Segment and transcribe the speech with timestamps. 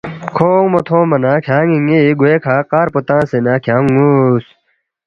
[0.35, 4.45] کھو اونگمو تھونگما نہ کھیان٘ی ن٘ی گوے کھہ قار پو تنگسےنہ کھیانگ نُ٘وس